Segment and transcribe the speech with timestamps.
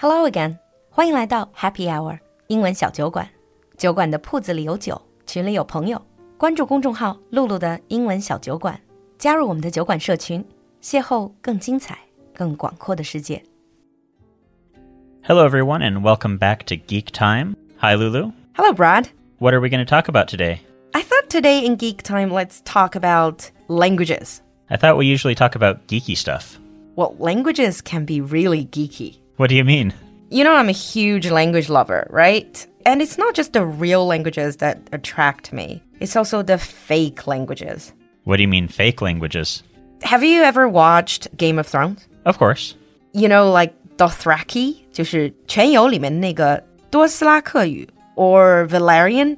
[0.00, 0.58] Hello again，
[0.90, 3.28] 欢迎来到 Happy Hour 英文小酒馆。
[3.76, 6.00] 酒馆的铺子里有酒，群里有朋友。
[6.36, 8.78] 关注公众号“露露的英文小酒馆”，
[9.18, 10.44] 加入我们的酒馆社群，
[10.82, 11.98] 邂逅更精彩、
[12.34, 13.42] 更广阔的世界。
[15.22, 17.54] Hello, everyone, and welcome back to Geek Time.
[17.78, 18.32] Hi, Lulu.
[18.54, 19.06] Hello, Brad.
[19.38, 20.58] What are we going to talk about today?
[20.92, 24.42] I thought today in Geek Time, let's talk about languages.
[24.68, 26.58] I thought we usually talk about geeky stuff.
[26.94, 29.18] Well, languages can be really geeky.
[29.39, 29.93] What do you mean?
[30.31, 32.67] You know, I'm a huge language lover, right?
[32.85, 37.93] And it's not just the real languages that attract me, it's also the fake languages.
[38.25, 39.63] What do you mean, fake languages?
[40.01, 42.05] Have you ever watched Game of Thrones?
[42.25, 42.75] Of course.
[43.13, 44.83] You know, like Dothraki,
[48.17, 49.37] or Valyrian.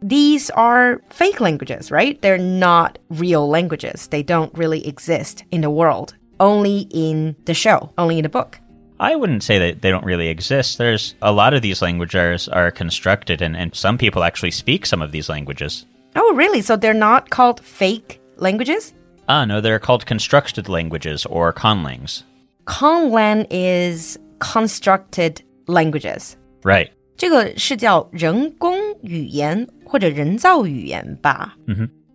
[0.00, 2.22] These are fake languages, right?
[2.22, 4.06] They're not real languages.
[4.06, 8.60] They don't really exist in the world, only in the show, only in the book.
[8.99, 10.77] I wouldn't say that they don't really exist.
[10.77, 15.01] There's a lot of these languages are constructed, and, and some people actually speak some
[15.01, 15.85] of these languages.
[16.15, 16.61] Oh, really?
[16.61, 18.93] So they're not called fake languages?
[19.27, 22.23] Ah, no, they're called constructed languages or conlangs.
[22.65, 26.37] Conlang is constructed languages.
[26.63, 26.91] Right.
[27.17, 31.55] 这个是叫人工语言或者人造语言吧。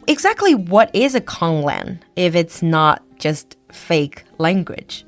[0.07, 5.05] Exactly what is a Conlang if it's not just fake language?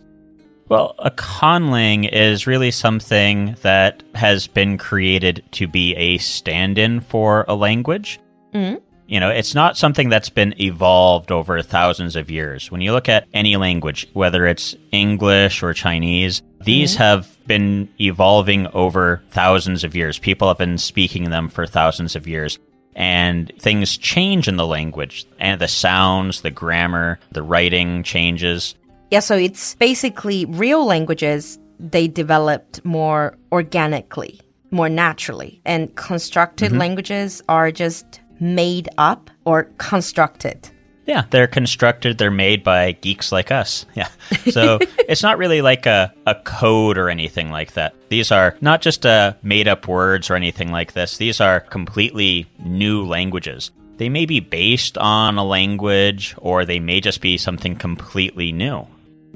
[0.70, 7.00] Well, a conlang is really something that has been created to be a stand in
[7.00, 8.20] for a language.
[8.54, 8.84] Mm-hmm.
[9.08, 12.70] You know, it's not something that's been evolved over thousands of years.
[12.70, 17.04] When you look at any language, whether it's English or Chinese, these mm-hmm.
[17.04, 20.20] have been evolving over thousands of years.
[20.20, 22.60] People have been speaking them for thousands of years.
[22.94, 28.73] And things change in the language, and the sounds, the grammar, the writing changes.
[29.12, 34.42] Yeah, so it's basically real languages they developed more organically,
[34.72, 35.62] more naturally.
[35.66, 40.70] And constructed languages are just made up or constructed.
[41.06, 43.86] Yeah, they're constructed, they're made by geeks like us.
[43.96, 44.10] Yeah.
[44.52, 47.96] So it's not really like a, a code or anything like that.
[48.10, 52.46] These are not just uh, made up words or anything like this, these are completely
[52.60, 53.72] new languages.
[53.96, 58.86] They may be based on a language or they may just be something completely new.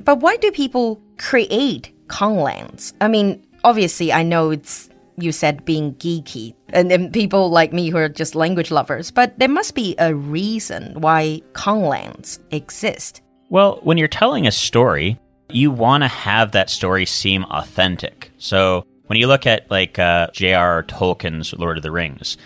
[0.04, 2.94] But why do people create Conlangs?
[3.02, 7.90] I mean, obviously, I know it's, you said being geeky, and then people like me
[7.90, 13.22] who are just language lovers, but there must be a reason why Conlangs exist.
[13.50, 15.20] Well, when you're telling a story,
[15.50, 18.32] you want to have that story seem authentic.
[18.38, 20.84] So when you look at like uh, J.R.R.
[20.84, 22.38] Tolkien's Lord of the Rings,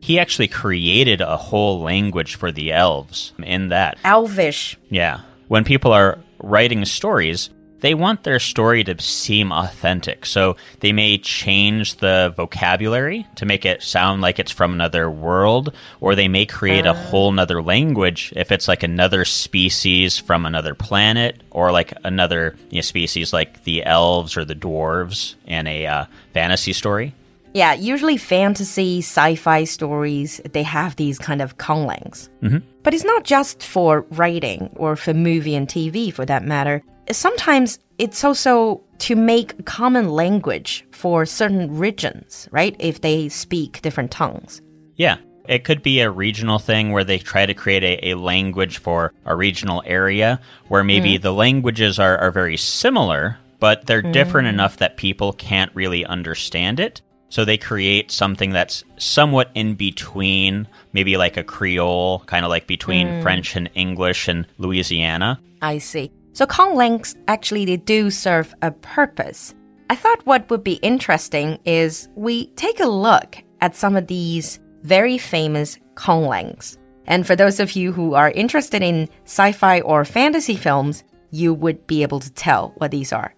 [0.00, 3.98] he actually created a whole language for the elves in that.
[4.02, 4.78] Elvish.
[4.88, 5.20] Yeah.
[5.48, 10.24] When people are writing stories, they want their story to seem authentic.
[10.24, 15.74] So they may change the vocabulary to make it sound like it's from another world,
[16.00, 20.74] or they may create a whole nother language if it's like another species from another
[20.74, 25.86] planet, or like another you know, species like the elves or the dwarves in a
[25.86, 27.14] uh, fantasy story.
[27.56, 32.28] Yeah, usually fantasy, sci fi stories, they have these kind of conlangs.
[32.42, 32.58] Mm-hmm.
[32.82, 36.82] But it's not just for writing or for movie and TV for that matter.
[37.10, 42.76] Sometimes it's also to make a common language for certain regions, right?
[42.78, 44.60] If they speak different tongues.
[44.96, 45.16] Yeah.
[45.48, 49.14] It could be a regional thing where they try to create a, a language for
[49.24, 51.22] a regional area where maybe mm.
[51.22, 54.50] the languages are, are very similar, but they're different mm.
[54.50, 57.00] enough that people can't really understand it.
[57.36, 62.66] So they create something that's somewhat in between, maybe like a Creole, kind of like
[62.66, 63.20] between hmm.
[63.20, 65.38] French and English and Louisiana.
[65.60, 66.10] I see.
[66.32, 69.54] So conlangs actually they do serve a purpose.
[69.90, 74.58] I thought what would be interesting is we take a look at some of these
[74.82, 76.78] very famous conlangs.
[77.04, 81.86] And for those of you who are interested in sci-fi or fantasy films, you would
[81.86, 83.34] be able to tell what these are.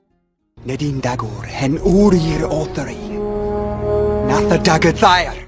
[0.64, 3.17] Nedin Dagor hen Urir Otari.
[4.27, 5.47] Natha Dagathair.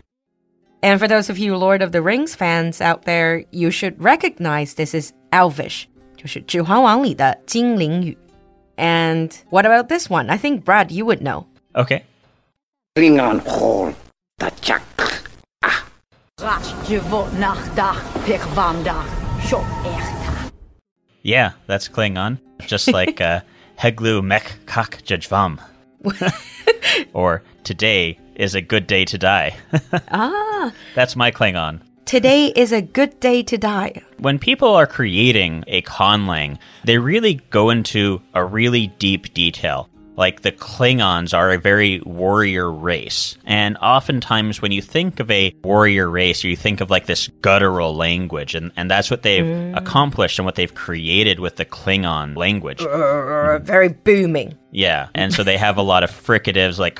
[0.81, 4.75] And for those of you Lord of the Rings fans out there, you should recognize
[4.75, 8.17] this is Elvish, 就是《指环王》里的精灵语.
[8.77, 10.29] And what about this one?
[10.29, 11.45] I think Brad, you would know.
[11.73, 12.03] Okay.
[12.95, 13.93] Klingon hol
[14.37, 14.81] da chak.
[21.23, 22.37] Yeah, that's Klingon.
[22.67, 23.41] Just like uh,
[23.79, 25.59] Heglu Mek Kak Jajvam.
[27.13, 29.56] or today is a good day to die.
[30.10, 31.80] Ah, That's my Klingon.
[32.04, 34.02] today is a good day to die.
[34.18, 39.88] When people are creating a conlang, they really go into a really deep detail.
[40.16, 43.38] like the Klingons are a very warrior race.
[43.46, 47.96] And oftentimes when you think of a warrior race, you think of like this guttural
[47.96, 48.54] language.
[48.54, 49.74] And, and that's what they've mm.
[49.76, 52.82] accomplished and what they've created with the Klingon language.
[52.82, 54.58] Uh, very booming.
[54.72, 55.08] Yeah.
[55.14, 56.98] And so they have a lot of fricatives like,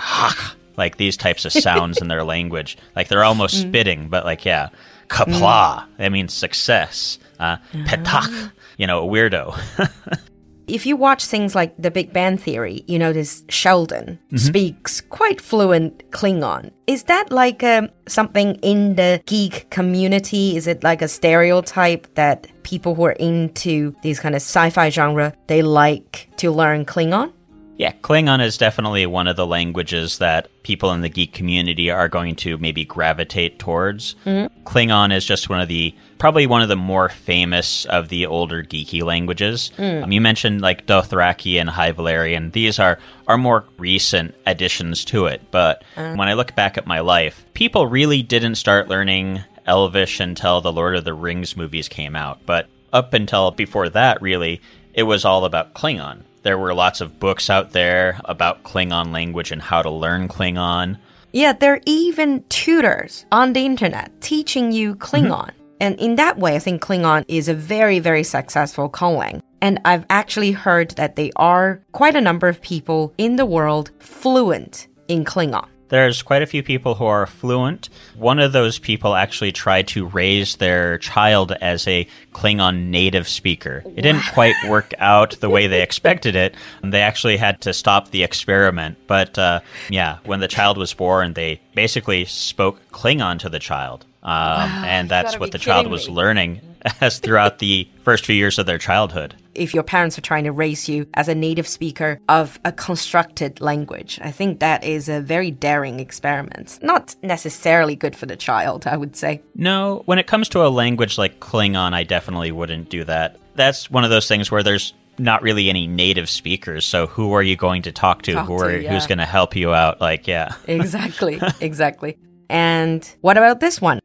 [0.81, 2.79] like these types of sounds in their language.
[2.97, 3.69] Like they're almost mm.
[3.69, 4.71] spitting, but like, yeah.
[5.09, 5.85] Qapla'.
[5.85, 5.87] mm.
[5.99, 7.19] that means success.
[7.38, 9.55] Uh, petak, you know, a weirdo.
[10.67, 14.37] if you watch things like The Big Bang Theory, you notice Sheldon mm-hmm.
[14.37, 16.71] speaks quite fluent Klingon.
[16.87, 20.56] Is that like um, something in the geek community?
[20.56, 25.35] Is it like a stereotype that people who are into these kind of sci-fi genre
[25.49, 27.33] they like to learn Klingon?
[27.81, 32.11] Yeah, Klingon is definitely one of the languages that people in the geek community are
[32.11, 34.17] going to maybe gravitate towards.
[34.27, 34.65] Mm-hmm.
[34.65, 38.62] Klingon is just one of the probably one of the more famous of the older
[38.62, 39.73] geeky languages.
[39.79, 40.03] Mm.
[40.03, 45.25] Um, you mentioned like Dothraki and High Valyrian; these are are more recent additions to
[45.25, 45.41] it.
[45.50, 46.17] But uh.
[46.17, 50.71] when I look back at my life, people really didn't start learning Elvish until the
[50.71, 52.44] Lord of the Rings movies came out.
[52.44, 54.61] But up until before that, really,
[54.93, 56.25] it was all about Klingon.
[56.42, 60.98] There were lots of books out there about Klingon language and how to learn Klingon.
[61.32, 65.50] Yeah, there are even tutors on the internet teaching you Klingon.
[65.50, 65.60] Mm -hmm.
[65.81, 69.40] And in that way, I think Klingon is a very, very successful conlang.
[69.62, 73.90] And I've actually heard that they are quite a number of people in the world
[73.98, 75.69] fluent in Klingon.
[75.90, 77.90] There's quite a few people who are fluent.
[78.14, 83.82] One of those people actually tried to raise their child as a Klingon native speaker.
[83.96, 86.54] It didn't quite work out the way they expected it.
[86.82, 88.98] And they actually had to stop the experiment.
[89.08, 94.06] But uh, yeah, when the child was born, they basically spoke Klingon to the child.
[94.22, 96.60] Um, wow, and that's what the child was learning
[97.00, 99.34] as throughout the first few years of their childhood.
[99.61, 103.61] If your parents are trying to raise you as a native speaker of a constructed
[103.61, 106.79] language, I think that is a very daring experiment.
[106.81, 109.43] Not necessarily good for the child, I would say.
[109.55, 113.37] No, when it comes to a language like Klingon, I definitely wouldn't do that.
[113.55, 116.87] That's one of those things where there's not really any native speakers.
[116.87, 118.33] So who are you going to talk to?
[118.33, 118.95] Talk who are to, yeah.
[118.95, 120.01] who's going to help you out?
[120.01, 120.55] Like, yeah.
[120.67, 121.39] exactly.
[121.61, 122.17] Exactly.
[122.49, 124.01] And what about this one?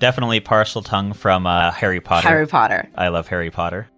[0.00, 2.28] definitely Parseltongue from uh, Harry Potter.
[2.28, 2.88] Harry Potter.
[2.96, 3.88] I love Harry Potter.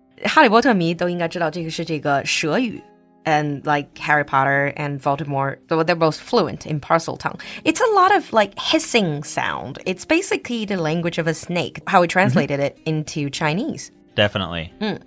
[3.24, 7.40] and like Harry Potter and Voldemort, so they're both fluent in Parseltongue.
[7.64, 9.78] It's a lot of like hissing sound.
[9.86, 12.66] It's basically the language of a snake, how we translated mm -hmm.
[12.66, 13.90] it into Chinese.
[14.14, 14.72] Definitely.
[14.80, 14.98] Mm.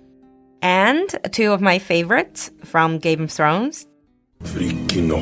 [0.62, 3.86] And two of my favorites from Game of Thrones.
[4.42, 5.16] Frikino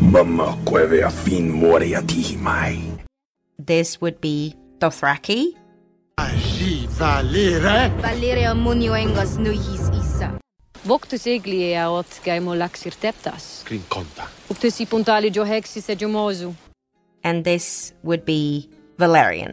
[0.00, 2.89] Mama Quevea Fin Moria Tihimai.
[3.66, 5.54] This would be Dothraki.
[10.86, 13.64] Voctus eglia aot gaimolaxir teptas.
[13.68, 14.28] Grinconta.
[14.48, 16.54] Uctus puntali johexis ejumosu.
[17.22, 19.52] And this would be Valyrian.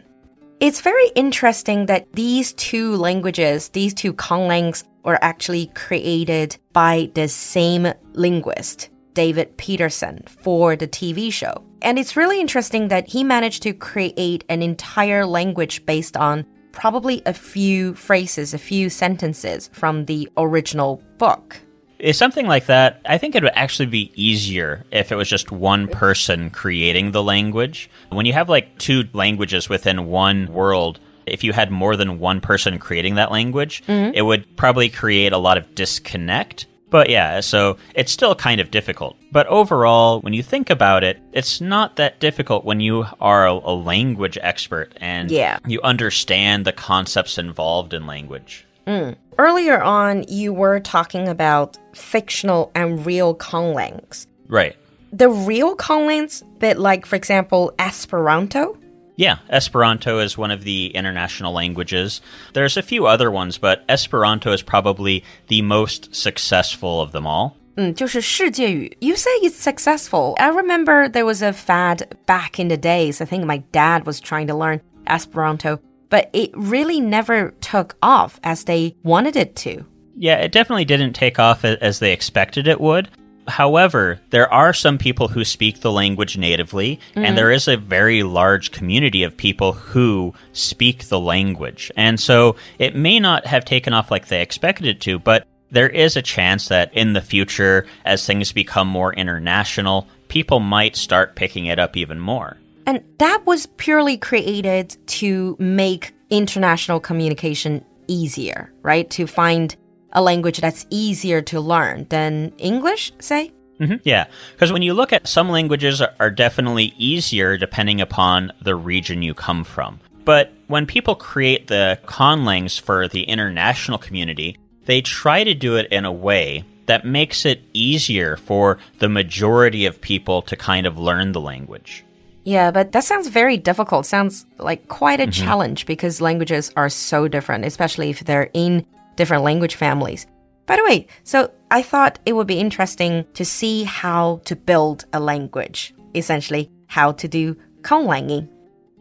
[0.60, 7.28] It's very interesting that these two languages, these two Konglangs, were actually created by the
[7.28, 11.64] same linguist, David Peterson, for the TV show.
[11.82, 17.20] And it's really interesting that he managed to create an entire language based on probably
[17.26, 21.56] a few phrases, a few sentences from the original book.
[21.98, 25.50] Is something like that, I think it would actually be easier if it was just
[25.50, 27.90] one person creating the language.
[28.10, 32.40] When you have like two languages within one world, if you had more than one
[32.40, 34.14] person creating that language, mm-hmm.
[34.14, 36.66] it would probably create a lot of disconnect.
[36.90, 39.16] But yeah, so it's still kind of difficult.
[39.30, 43.52] But overall, when you think about it, it's not that difficult when you are a,
[43.52, 45.58] a language expert and yeah.
[45.66, 48.66] you understand the concepts involved in language.
[48.86, 49.16] Mm.
[49.36, 54.26] Earlier on, you were talking about fictional and real Konglangs.
[54.48, 54.76] Right.
[55.12, 58.78] The real Konglangs, bit like, for example, Esperanto.
[59.17, 62.21] Yeah, Esperanto is one of the international languages.
[62.53, 67.55] There's a few other ones, but Esperanto is probably the most successful of them all.
[67.75, 68.95] 嗯，就是世界语.
[68.99, 70.35] You say it's successful.
[70.37, 73.21] I remember there was a fad back in the days.
[73.21, 75.79] I think my dad was trying to learn Esperanto
[76.13, 79.83] but it really never took off as they wanted it to.
[80.15, 83.09] Yeah, it definitely didn't take off as they expected it would.
[83.48, 87.24] However, there are some people who speak the language natively, mm-hmm.
[87.24, 91.90] and there is a very large community of people who speak the language.
[91.96, 95.88] And so it may not have taken off like they expected it to, but there
[95.88, 101.36] is a chance that in the future, as things become more international, people might start
[101.36, 102.56] picking it up even more.
[102.86, 109.08] And that was purely created to make international communication easier, right?
[109.10, 109.76] To find
[110.12, 113.52] a language that's easier to learn than English, say?
[113.80, 118.52] Mhm, Yeah, because when you look at some languages are, are definitely easier depending upon
[118.60, 120.00] the region you come from.
[120.24, 125.86] But when people create the conlangs for the international community, they try to do it
[125.92, 130.98] in a way that makes it easier for the majority of people to kind of
[130.98, 132.04] learn the language.
[132.44, 134.06] Yeah, but that sounds very difficult.
[134.06, 138.86] Sounds like quite a challenge because languages are so different, especially if they're in
[139.18, 140.26] different language families.
[140.64, 145.04] By the way, so I thought it would be interesting to see how to build
[145.12, 148.48] a language, essentially, how to do konglanging.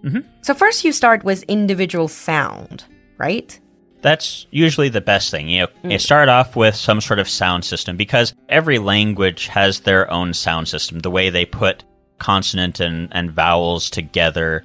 [0.03, 0.19] Mm-hmm.
[0.41, 2.85] So, first you start with individual sound,
[3.17, 3.59] right?
[4.01, 5.49] That's usually the best thing.
[5.49, 5.91] You know, mm.
[5.91, 10.33] you start off with some sort of sound system because every language has their own
[10.33, 10.99] sound system.
[10.99, 11.83] The way they put
[12.18, 14.62] consonant and, and vowels together.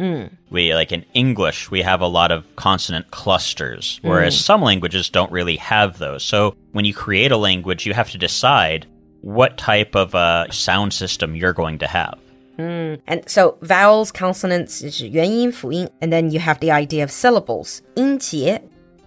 [0.51, 5.31] We like in English, we have a lot of consonant clusters, whereas some languages don't
[5.31, 6.23] really have those.
[6.23, 8.85] So when you create a language, you have to decide
[9.21, 12.19] what type of a sound system you're going to have.
[12.59, 18.61] And so vowels, consonants is 元音,辅音, and then you have the idea of syllables, 音节.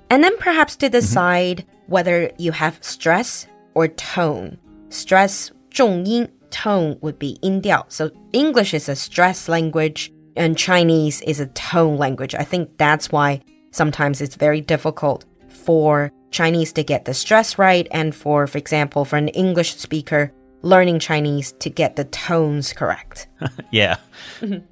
[0.09, 4.59] And then perhaps to decide whether you have stress or tone.
[4.89, 7.86] Stress, 重音, tone would be 音调.
[7.90, 12.36] So English is a stress language and Chinese is a tone language.
[12.36, 17.88] I think that's why sometimes it's very difficult for Chinese to get the stress right
[17.92, 20.32] and for, for example, for an English speaker
[20.66, 23.28] learning Chinese to get the tones correct.
[23.72, 23.98] Yeah.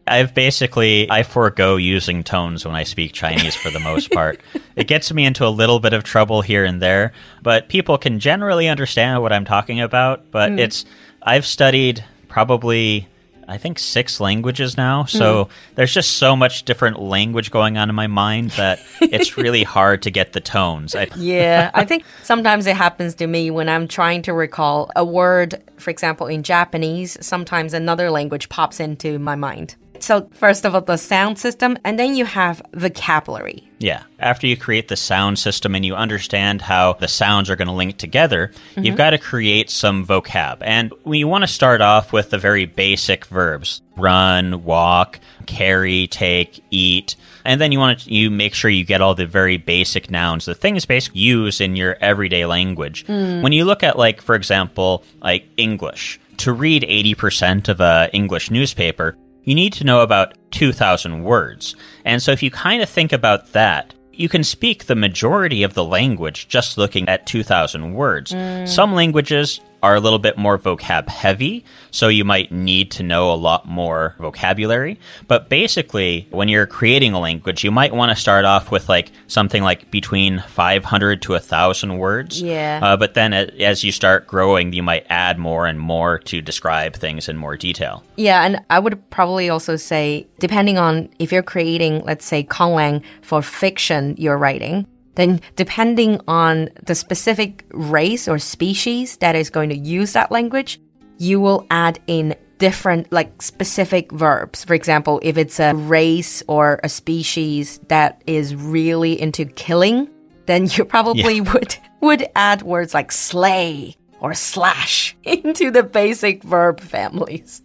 [0.08, 4.40] I've basically I forego using tones when I speak Chinese for the most part.
[4.76, 7.12] it gets me into a little bit of trouble here and there,
[7.42, 10.60] but people can generally understand what I'm talking about, but mm.
[10.60, 10.86] it's
[11.26, 13.08] I've studied probably
[13.48, 15.18] I think 6 languages now, hmm.
[15.18, 19.64] so there's just so much different language going on in my mind that it's really
[19.64, 20.96] hard to get the tones.
[20.96, 25.04] I, Yeah, I think sometimes it happens to me when I'm trying to recall a
[25.04, 29.76] word, for example, in Japanese, sometimes another language pops into my mind.
[30.04, 33.66] So, first of all, the sound system, and then you have vocabulary.
[33.80, 34.04] Yeah.
[34.20, 37.74] After you create the sound system and you understand how the sounds are going to
[37.74, 38.96] link together, you've mm-hmm.
[38.98, 40.58] got to create some vocab.
[40.60, 46.62] And we want to start off with the very basic verbs run, walk, carry, take,
[46.70, 47.16] eat.
[47.46, 50.44] And then you want to you make sure you get all the very basic nouns,
[50.46, 53.06] the things basically use in your everyday language.
[53.06, 53.42] Mm.
[53.42, 58.52] When you look at like for example, like English, to read 80% of a English
[58.52, 61.76] newspaper, you need to know about 2,000 words.
[62.06, 65.74] And so if you kind of think about that, you can speak the majority of
[65.74, 68.32] the language just looking at 2,000 words.
[68.32, 68.68] Mm.
[68.68, 73.32] Some languages are a little bit more vocab heavy, so you might need to know
[73.32, 74.98] a lot more vocabulary.
[75.28, 79.12] But basically, when you're creating a language, you might want to start off with like
[79.28, 82.42] something like between 500 to 1,000 words.
[82.42, 82.80] Yeah.
[82.82, 86.96] Uh, but then as you start growing, you might add more and more to describe
[86.96, 88.04] things in more detail.
[88.16, 93.04] Yeah, and I would probably also say, depending on if you're creating, let's say, Konglang
[93.22, 99.70] for fiction you're writing, then depending on the specific race or species that is going
[99.70, 100.80] to use that language,
[101.18, 104.64] you will add in different, like specific verbs.
[104.64, 110.10] For example, if it's a race or a species that is really into killing,
[110.46, 116.80] then you probably would would add words like slay or slash into the basic verb
[116.80, 117.63] families.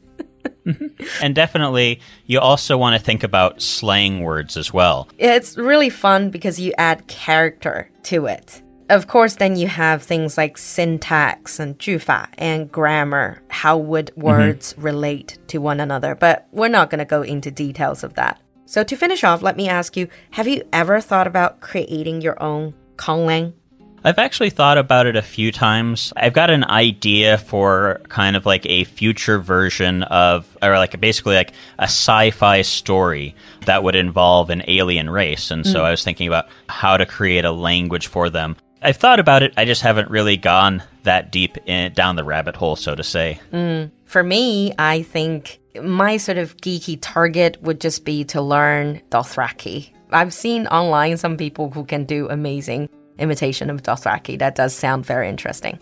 [0.65, 1.05] Mm-hmm.
[1.23, 5.09] And definitely, you also want to think about slang words as well.
[5.19, 8.63] It's really fun because you add character to it.
[8.91, 13.43] Of course, then you have things like syntax and 句法 and grammar.
[13.49, 14.23] How would mm-hmm.
[14.23, 16.15] words relate to one another?
[16.15, 18.41] But we're not going to go into details of that.
[18.65, 22.43] So to finish off, let me ask you, have you ever thought about creating your
[22.43, 23.55] own Konglang?
[24.09, 26.15] I've actually thought about it a few times.
[26.17, 31.35] I've got an idea for kind of like a future version of, or like basically
[31.35, 33.35] like a sci fi story
[33.67, 35.51] that would involve an alien race.
[35.51, 35.85] And so hmm.
[35.85, 38.57] I was thinking about how to create a language for them.
[38.81, 42.57] I've thought about it, I just haven't really gone that deep in, down the rabbit
[42.57, 43.39] hole, so to say.
[43.51, 43.95] Hmm.
[44.07, 49.91] For me, I think my sort of geeky target would just be to learn Dothraki.
[50.11, 54.39] I've seen online some people who can do amazing imitation of Dothraki.
[54.39, 55.79] That does sound very interesting.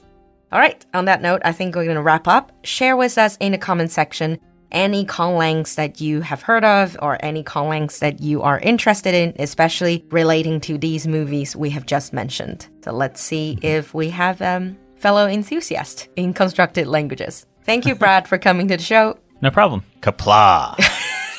[0.52, 2.52] All right, on that note, I think we're going to wrap up.
[2.64, 4.38] Share with us in the comment section
[4.72, 9.34] any Konglangs that you have heard of or any Konglangs that you are interested in,
[9.38, 12.66] especially relating to these movies we have just mentioned.
[12.84, 17.46] So let's see if we have um, fellow enthusiasts in constructed languages.
[17.64, 19.18] Thank you, Brad, for coming to the show.
[19.40, 19.82] No problem.
[20.00, 20.76] Qapla'.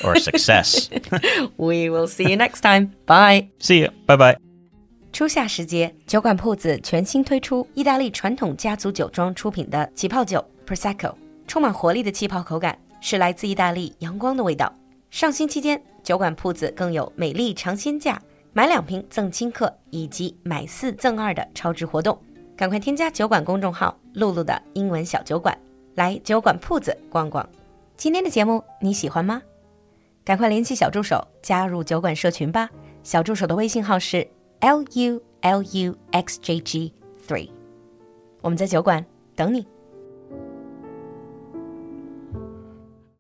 [0.03, 0.89] or success.
[1.57, 2.95] We will see you next time.
[3.05, 3.49] Bye.
[3.59, 3.89] See you.
[4.05, 4.46] Bye bye.
[5.17, 11.11] 初夏时节，酒馆铺子全新推出意大利传统家族酒庄出品的起泡酒 Prosecco，
[11.47, 14.71] 充满活力的气泡口感是来自意大利阳光的味道。
[15.09, 18.21] 上新期间，酒馆铺子更有美丽尝鲜价，
[18.53, 22.15] 买两瓶赠轻客以及买四赠二的超值活动。
[22.55, 25.57] 赶快添加酒馆公众号“露露的英文小酒馆”，
[25.97, 27.43] 来酒馆铺子逛逛。
[27.95, 29.41] 今天的节目你喜欢吗？
[30.23, 32.69] 赶快联系小助手加入酒馆社群吧。
[33.01, 34.27] 小助手的微信号是
[34.59, 36.93] l u l u x j g
[37.27, 37.49] three。
[38.41, 39.65] 我们在酒馆等你。